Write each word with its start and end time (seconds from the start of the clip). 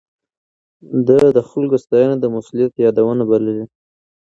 ده 1.07 1.19
د 1.37 1.39
خلکو 1.49 1.75
ستاينه 1.83 2.15
د 2.19 2.25
مسؤليت 2.35 2.73
يادونه 2.85 3.23
بلله. 3.29 3.63